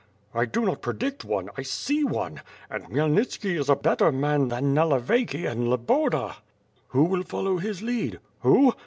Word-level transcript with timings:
"I 0.33 0.45
do 0.45 0.65
not 0.65 0.81
predict 0.81 1.23
one, 1.23 1.51
I 1.57 1.61
see 1.61 2.03
one, 2.03 2.41
and 2.71 2.85
Khmyelnitski 2.85 3.55
is 3.55 3.69
a 3.69 3.75
better 3.75 4.11
man 4.11 4.47
than 4.47 4.73
Nalevayki 4.73 5.45
and 5.47 5.67
Loboda." 5.67 6.37
'*Who 6.87 7.03
will 7.03 7.21
follow 7.21 7.57
his 7.57 7.83
lead?" 7.83 8.19
"Who? 8.39 8.73